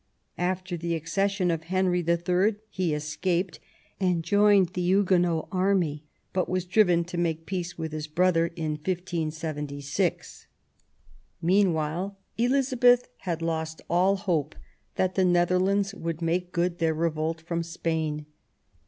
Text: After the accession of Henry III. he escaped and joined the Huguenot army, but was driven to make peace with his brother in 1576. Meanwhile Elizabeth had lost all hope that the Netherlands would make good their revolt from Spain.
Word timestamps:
After 0.39 0.77
the 0.77 0.95
accession 0.95 1.51
of 1.51 1.65
Henry 1.65 2.03
III. 2.03 2.55
he 2.71 2.95
escaped 2.95 3.59
and 3.99 4.23
joined 4.23 4.69
the 4.69 4.81
Huguenot 4.81 5.47
army, 5.51 6.05
but 6.33 6.49
was 6.49 6.65
driven 6.65 7.03
to 7.03 7.19
make 7.19 7.45
peace 7.45 7.77
with 7.77 7.91
his 7.91 8.07
brother 8.07 8.47
in 8.55 8.71
1576. 8.83 10.47
Meanwhile 11.39 12.17
Elizabeth 12.35 13.09
had 13.27 13.43
lost 13.43 13.83
all 13.91 14.15
hope 14.15 14.55
that 14.95 15.13
the 15.13 15.23
Netherlands 15.23 15.93
would 15.93 16.19
make 16.19 16.51
good 16.51 16.79
their 16.79 16.95
revolt 16.95 17.39
from 17.39 17.61
Spain. 17.61 18.25